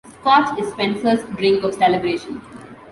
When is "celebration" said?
1.75-2.41